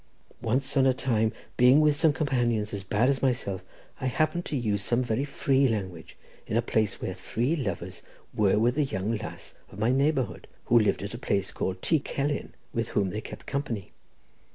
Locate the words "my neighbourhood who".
9.77-10.79